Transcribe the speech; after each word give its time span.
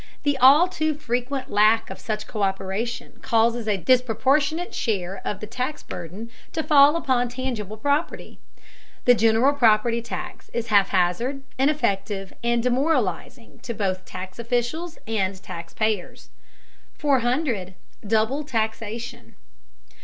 The 0.23 0.35
all 0.39 0.67
too 0.67 0.95
frequent 0.95 1.51
lack 1.51 1.91
of 1.91 1.99
such 1.99 2.25
co÷peration 2.25 3.21
causes 3.21 3.67
a 3.67 3.77
disproportionate 3.77 4.73
share 4.73 5.21
of 5.23 5.41
the 5.41 5.45
tax 5.45 5.83
burden 5.83 6.31
to 6.53 6.63
fall 6.63 6.95
upon 6.95 7.29
tangible 7.29 7.77
property. 7.77 8.39
The 9.05 9.13
general 9.13 9.53
property 9.53 10.01
tax 10.01 10.49
is 10.55 10.69
haphazard, 10.69 11.43
ineffective, 11.59 12.33
and 12.43 12.63
demoralizing 12.63 13.59
to 13.59 13.75
both 13.75 14.03
tax 14.03 14.39
officials 14.39 14.97
and 15.05 15.35
taxpayers. 15.43 16.29
400. 16.95 17.75
DOUBLE 18.07 18.43
TAXATION. 18.45 19.35